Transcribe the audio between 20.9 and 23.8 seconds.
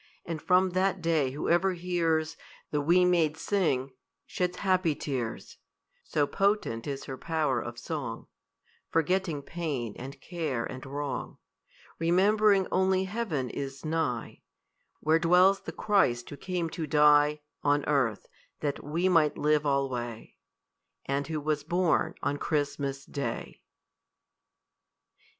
And who was born on Christmas day.